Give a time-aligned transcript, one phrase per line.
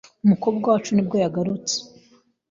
[0.25, 1.75] umukobwa wacu nibwo yahagurutse